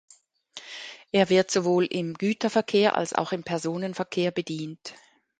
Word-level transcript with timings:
Er 1.11 1.29
wird 1.29 1.51
sowohl 1.51 1.85
im 1.85 2.15
Güterverkehr 2.15 2.95
als 2.95 3.13
auch 3.13 3.33
im 3.33 3.43
Personenverkehr 3.43 4.31
bedient. 4.31 4.95